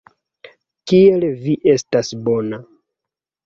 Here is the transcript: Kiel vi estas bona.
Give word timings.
Kiel 0.93 1.27
vi 1.45 1.55
estas 1.77 2.13
bona. 2.27 2.63